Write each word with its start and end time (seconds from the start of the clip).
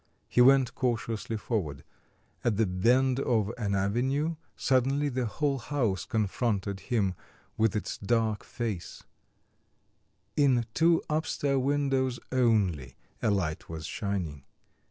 He 0.27 0.41
went 0.41 0.73
cautiously 0.73 1.37
forward. 1.37 1.83
At 2.43 2.57
the 2.57 2.65
bend 2.65 3.19
of 3.19 3.53
an 3.55 3.75
avenue 3.75 4.35
suddenly 4.55 5.09
the 5.09 5.27
whole 5.27 5.59
house 5.59 6.05
confronted 6.05 6.79
him 6.79 7.13
with 7.55 7.75
its 7.75 7.99
dark 7.99 8.43
face; 8.43 9.03
in 10.35 10.65
two 10.73 11.03
upstair 11.07 11.59
windows 11.59 12.19
only 12.31 12.95
a 13.21 13.29
light 13.29 13.69
was 13.69 13.85
shining. 13.85 14.43